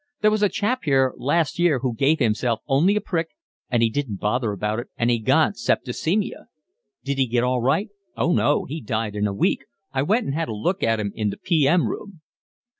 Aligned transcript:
There 0.21 0.31
was 0.31 0.41
a 0.41 0.49
chap 0.49 0.85
here 0.85 1.13
last 1.17 1.59
year 1.59 1.77
who 1.77 1.93
gave 1.93 2.17
himself 2.17 2.61
only 2.65 2.95
a 2.95 3.01
prick, 3.01 3.29
and 3.69 3.83
he 3.83 3.89
didn't 3.91 4.15
bother 4.19 4.51
about 4.51 4.79
it, 4.79 4.87
and 4.97 5.11
he 5.11 5.19
got 5.19 5.57
septicaemia." 5.57 6.45
"Did 7.03 7.19
he 7.19 7.27
get 7.27 7.43
all 7.43 7.61
right?" 7.61 7.89
"Oh, 8.17 8.31
no, 8.33 8.65
he 8.65 8.81
died 8.81 9.15
in 9.15 9.27
a 9.27 9.31
week. 9.33 9.65
I 9.93 10.01
went 10.01 10.25
and 10.25 10.33
had 10.33 10.49
a 10.49 10.55
look 10.55 10.81
at 10.81 10.99
him 10.99 11.11
in 11.13 11.29
the 11.29 11.37
P. 11.37 11.67
M. 11.67 11.85
room." 11.87 12.21